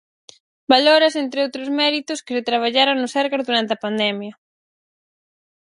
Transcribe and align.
Valórase, 0.73 1.17
entre 1.25 1.43
outros 1.45 1.69
méritos, 1.79 2.21
que 2.25 2.35
se 2.35 2.45
traballara 2.49 2.93
no 2.95 3.07
Sergas 3.15 3.45
durante 3.47 3.71
a 3.73 3.81
pandemia. 3.85 4.33